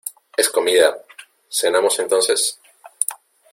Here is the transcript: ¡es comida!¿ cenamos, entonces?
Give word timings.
¡es 0.35 0.49
comida!¿ 0.49 0.97
cenamos, 1.51 1.99
entonces? 1.99 2.59